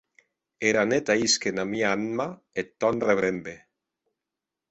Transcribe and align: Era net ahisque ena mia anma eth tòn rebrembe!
Era 0.69 0.85
net 0.91 1.11
ahisque 1.15 1.51
ena 1.51 1.65
mia 1.73 1.87
anma 1.97 2.27
eth 2.61 2.73
tòn 2.85 2.97
rebrembe! 3.09 3.55